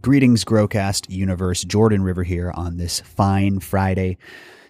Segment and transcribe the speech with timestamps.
[0.00, 1.64] Greetings, Growcast universe.
[1.64, 4.16] Jordan River here on this fine Friday,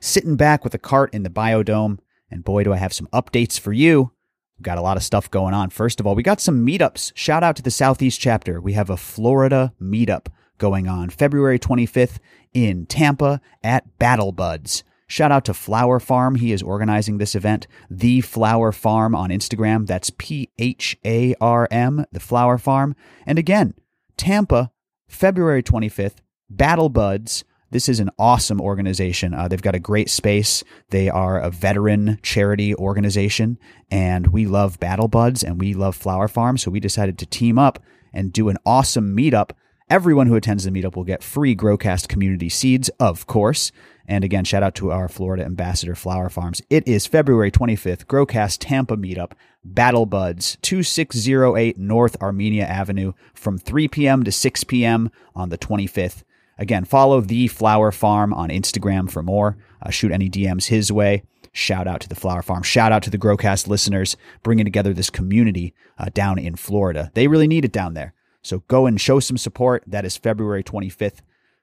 [0.01, 1.99] sitting back with a cart in the biodome.
[2.31, 4.11] And boy, do I have some updates for you.
[4.57, 5.69] We've got a lot of stuff going on.
[5.69, 7.13] First of all, we got some meetups.
[7.15, 8.59] Shout out to the Southeast chapter.
[8.59, 12.21] We have a Florida meetup going on February 25th
[12.55, 14.83] in Tampa at Battle Buds.
[15.09, 16.39] Shout out to Flower Pharm.
[16.39, 17.67] He is organizing this event.
[17.91, 19.87] The Flower Pharm on Instagram.
[19.87, 22.95] That's P H A R M, the Flower Pharm.
[23.27, 23.75] And again,
[24.17, 24.73] Tampa,
[25.09, 26.17] February 25th,
[26.49, 27.45] Battle Buds.
[27.71, 29.35] This is an awesome organization.
[29.35, 30.65] Uh, they've got a great space.
[30.91, 33.59] They are a veteran charity organization,
[33.91, 36.59] and we love Battle Buds and we love Flower Pharm.
[36.59, 37.83] So we decided to team up
[38.13, 39.51] and do an awesome meetup.
[39.91, 43.73] Everyone who attends the meetup will get free Growcast community seeds, of course.
[44.07, 46.61] And again, shout out to our Florida ambassador, Flower Pharms.
[46.69, 49.33] It is February 25th, Growcast Tampa meetup,
[49.65, 54.25] Battle Buds, 2608 North Armenia Avenue from 3 p.m.
[54.25, 55.11] to 6 p.m.
[55.35, 56.23] on the 25th.
[56.59, 59.57] Again, follow the Flower Pharm on Instagram for more.
[59.81, 61.23] Uh, shoot any DMs his way.
[61.53, 62.63] Shout out to the Flower Pharm.
[62.63, 67.11] Shout out to the Growcast listeners bringing together this community uh, down in Florida.
[67.15, 68.13] They really need it down there.
[68.49, 69.85] So go and show some support.
[69.87, 71.19] That is February 25th.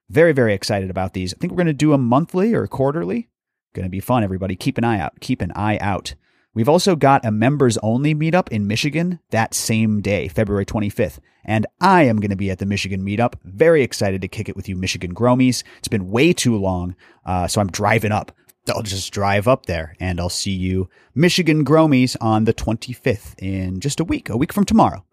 [0.07, 1.33] Very, very excited about these.
[1.33, 3.27] I think we're going to do a monthly or quarterly.
[3.73, 4.55] Going to be fun, everybody.
[4.55, 5.19] Keep an eye out.
[5.19, 6.13] Keep an eye out.
[6.53, 11.17] We've also got a members only meetup in Michigan that same day, February 25th.
[11.43, 13.33] And I am going to be at the Michigan meetup.
[13.43, 15.63] Very excited to kick it with you, Michigan Gromies.
[15.79, 18.31] It's been way too long, uh, so I'm driving up.
[18.69, 23.79] I'll just drive up there and I'll see you, Michigan Gromies, on the 25th in
[23.79, 25.03] just a week, a week from tomorrow.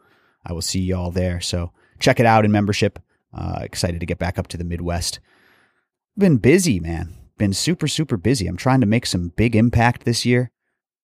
[0.44, 1.40] I will see y'all there.
[1.40, 2.98] So check it out in membership.
[3.32, 5.20] Uh, excited to get back up to the Midwest.
[6.16, 7.14] Been busy, man.
[7.38, 8.46] Been super, super busy.
[8.46, 10.50] I'm trying to make some big impact this year.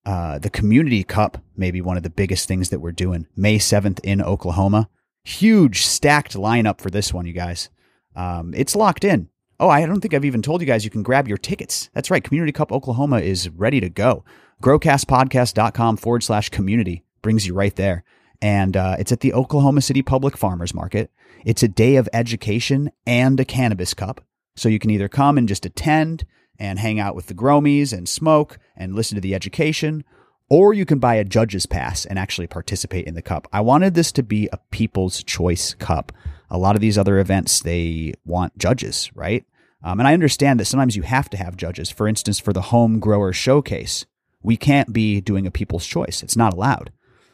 [0.04, 3.26] Uh, the Community Cup may be one of the biggest things that we're doing.
[3.36, 4.88] May 7th in Oklahoma.
[5.24, 7.68] Huge stacked lineup for this one, you guys.
[8.14, 9.28] Um, it's locked in.
[9.60, 11.90] Oh, I don't think I've even told you guys you can grab your tickets.
[11.92, 12.22] That's right.
[12.22, 14.24] Community Cup Oklahoma is ready to go.
[14.62, 18.04] Growcastpodcast.com forward slash community brings you right there.
[18.40, 21.10] And uh, it's at the Oklahoma City Public Farmers Market.
[21.44, 24.20] It's a day of education and a cannabis cup.
[24.56, 26.24] So you can either come and just attend
[26.58, 30.04] and hang out with the Gromies and smoke and listen to the education,
[30.50, 33.46] or you can buy a judge's pass and actually participate in the cup.
[33.52, 36.12] I wanted this to be a people's choice cup.
[36.50, 39.44] A lot of these other events, they want judges, right?
[39.82, 41.90] Um, and I understand that sometimes you have to have judges.
[41.90, 44.06] For instance, for the home grower showcase,
[44.42, 46.22] we can't be doing a people's choice.
[46.22, 46.90] It's not allowed.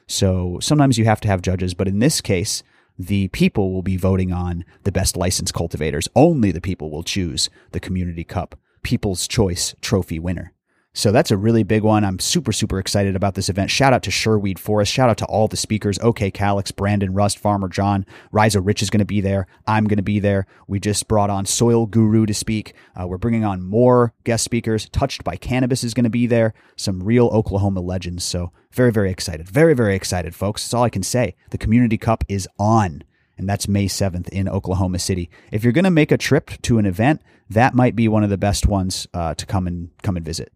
[0.07, 2.63] So sometimes you have to have judges, but in this case,
[2.99, 6.09] the people will be voting on the best licensed cultivators.
[6.15, 10.54] Only the people will choose the Community Cup People's Choice Trophy winner.
[10.97, 12.05] So that's a really big one.
[12.05, 13.69] I'm super, super excited about this event.
[13.69, 14.93] Shout out to Sherweed Forest.
[14.93, 15.99] Shout out to all the speakers.
[15.99, 19.49] OK Calix, Brandon Rust, Farmer John, Rizo Rich is going to be there.
[19.67, 20.47] I'm going to be there.
[20.69, 22.75] We just brought on Soil Guru to speak.
[22.95, 24.89] Uh, we're bringing on more guest speakers.
[24.89, 26.55] Touched by Cannabis is going to be there.
[26.77, 28.23] Some real Oklahoma legends.
[28.23, 29.49] So very, very excited.
[29.49, 30.63] Very, very excited, folks.
[30.63, 31.35] That's all I can say.
[31.51, 33.03] The Community Cup is on
[33.37, 35.29] and that's May 7th in Oklahoma City.
[35.51, 38.31] If you're going to make a trip to an event, that might be one of
[38.31, 40.53] the best ones uh, to come and come and visit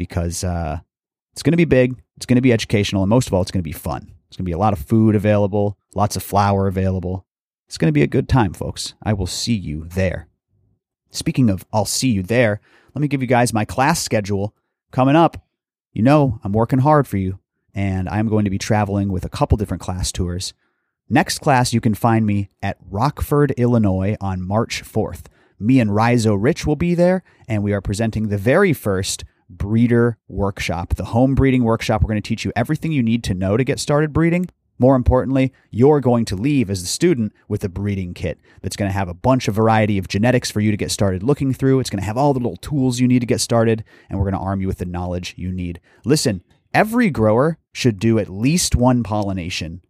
[0.00, 0.80] because uh,
[1.34, 3.50] it's going to be big, it's going to be educational, and most of all, it's
[3.50, 4.10] going to be fun.
[4.28, 7.26] It's going to be a lot of food available, lots of flower available.
[7.68, 8.94] It's going to be a good time, folks.
[9.02, 10.26] I will see you there.
[11.10, 12.62] Speaking of, I'll see you there.
[12.94, 14.54] Let me give you guys my class schedule
[14.90, 15.46] coming up.
[15.92, 17.40] You know, I'm working hard for you,
[17.74, 20.54] and I'm going to be traveling with a couple different class tours.
[21.10, 25.24] Next class, you can find me at Rockford, Illinois on March 4th.
[25.58, 30.16] Me and Rizo Rich will be there, and we are presenting the very first breeder
[30.28, 32.02] workshop, the home breeding workshop.
[32.02, 34.48] We're going to teach you everything you need to know to get started breeding.
[34.78, 38.88] More importantly, you're going to leave as the student with a breeding kit that's going
[38.88, 41.80] to have a bunch of variety of genetics for you to get started looking through.
[41.80, 44.24] It's going to have all the little tools you need to get started, and we're
[44.24, 45.80] going to arm you with the knowledge you need.
[46.06, 49.82] Listen, every grower should do at least one pollination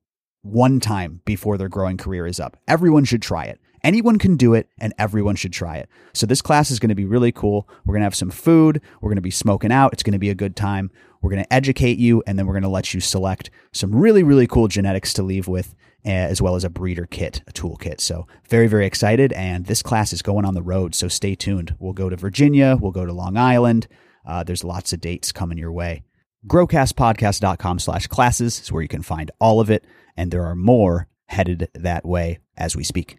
[0.42, 2.56] one time before their growing career is up.
[2.66, 3.60] Everyone should try it.
[3.83, 5.89] Anyone can do it and everyone should try it.
[6.13, 7.69] So this class is going to be really cool.
[7.84, 8.81] We're going to have some food.
[9.01, 9.93] We're going to be smoking out.
[9.93, 10.91] It's going to be a good time.
[11.22, 14.22] We're going to educate you and then we're going to let you select some really,
[14.22, 18.01] really cool genetics to leave with eh, as well as a breeder kit, a toolkit.
[18.01, 19.33] So very, very excited.
[19.33, 20.95] And this class is going on the road.
[20.95, 21.75] So stay tuned.
[21.78, 22.77] We'll go to Virginia.
[22.81, 23.87] We'll go to Long Island.
[24.27, 26.03] Uh, there's lots of dates coming your way.
[26.47, 29.84] Growcastpodcast.com slash classes is where you can find all of it.
[30.16, 33.19] And there are more headed that way as we speak.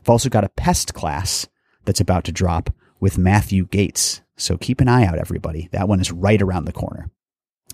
[0.00, 1.46] I've also got a pest class
[1.84, 2.70] that's about to drop
[3.00, 4.22] with Matthew Gates.
[4.36, 5.68] So keep an eye out, everybody.
[5.72, 7.10] That one is right around the corner.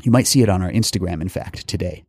[0.03, 2.05] You might see it on our Instagram, in fact, today.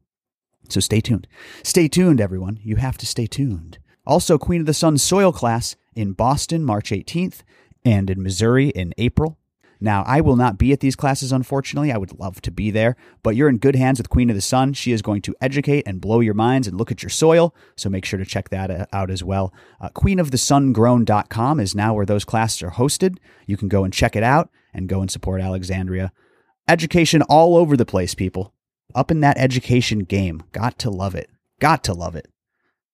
[0.69, 1.27] So stay tuned.
[1.63, 2.59] Stay tuned, everyone.
[2.61, 3.77] You have to stay tuned.
[4.05, 7.41] Also, Queen of the Sun soil class in Boston, March 18th,
[7.85, 9.37] and in Missouri in April.
[9.79, 11.91] Now, I will not be at these classes, unfortunately.
[11.91, 14.41] I would love to be there, but you're in good hands with Queen of the
[14.41, 14.73] Sun.
[14.73, 17.89] She is going to educate and blow your minds and look at your soil, so
[17.89, 19.53] make sure to check that uh, out as well.
[19.79, 23.17] Uh, queenofthesungrown.com is now where those classes are hosted.
[23.45, 26.11] You can go and check it out and go and support Alexandria.
[26.67, 28.53] Education all over the place, people.
[28.95, 30.43] Up in that education game.
[30.51, 31.29] Got to love it.
[31.59, 32.27] Got to love it.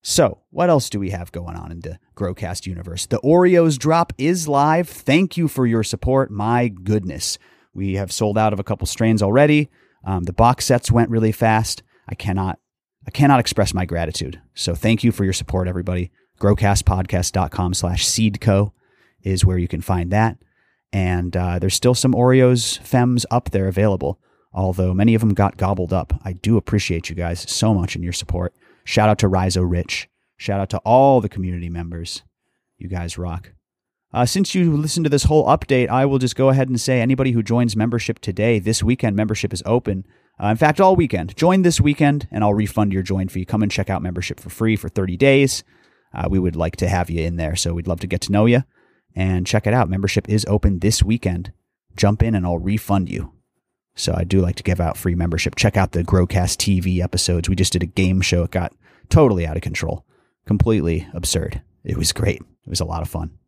[0.06, 3.06] So, what else do we have going on in the Growcast universe?
[3.06, 4.86] The Oreos drop is live.
[4.86, 6.30] Thank you for your support.
[6.30, 7.38] My goodness.
[7.72, 9.70] We have sold out of a couple strains already.
[10.04, 11.82] Um, the box sets went really fast.
[12.06, 12.58] I cannot
[13.06, 14.42] I cannot express my gratitude.
[14.52, 16.10] So thank you for your support, everybody.
[16.38, 18.72] Growcastpodcast.com slash seedco
[19.22, 20.36] is where you can find that.
[20.92, 24.20] And uh, there's still some Oreos Fems up there available,
[24.52, 26.12] although many of them got gobbled up.
[26.24, 28.54] I do appreciate you guys so much and your support.
[28.84, 30.08] Shout out to Rizo Rich.
[30.36, 32.22] Shout out to all the community members.
[32.78, 33.52] You guys rock.
[34.12, 37.00] Uh, since you listened to this whole update, I will just go ahead and say
[37.00, 40.06] anybody who joins membership today, this weekend, membership is open.
[40.40, 41.36] Uh, in fact, all weekend.
[41.36, 43.44] Join this weekend and I'll refund your join fee.
[43.44, 45.64] Come and check out membership for free for 30 days.
[46.12, 48.32] Uh, we would like to have you in there, so we'd love to get to
[48.32, 48.62] know you
[49.16, 49.88] and check it out.
[49.88, 51.52] Membership is open this weekend.
[51.96, 53.33] Jump in and I'll refund you.
[53.96, 55.54] So I do like to give out free membership.
[55.54, 57.48] Check out the Growcast TV episodes.
[57.48, 58.42] We just did a game show.
[58.44, 58.72] It got
[59.08, 60.04] totally out of control,
[60.46, 61.62] completely absurd.
[61.84, 62.40] It was great.
[62.40, 63.38] It was a lot of fun.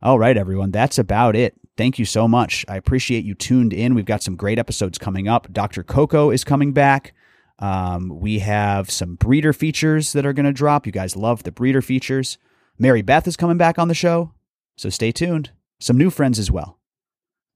[0.00, 0.70] All right, everyone.
[0.70, 1.54] That's about it.
[1.76, 2.64] Thank you so much.
[2.68, 3.94] I appreciate you tuned in.
[3.94, 5.52] We've got some great episodes coming up.
[5.52, 5.82] Dr.
[5.82, 7.14] Coco is coming back.
[7.58, 10.86] Um, we have some breeder features that are going to drop.
[10.86, 12.38] You guys love the breeder features.
[12.78, 14.32] Mary Beth is coming back on the show.
[14.76, 15.50] So stay tuned.
[15.80, 16.77] Some new friends as well.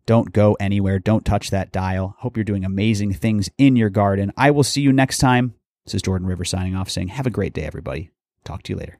[0.06, 0.98] Don't go anywhere.
[0.98, 2.16] Don't touch that dial.
[2.18, 4.32] Hope you're doing amazing things in your garden.
[4.36, 5.54] I will see you next time.
[5.84, 8.10] This is Jordan River signing off saying, Have a great day, everybody.
[8.44, 8.98] Talk to you later.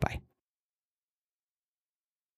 [0.00, 0.20] Bye.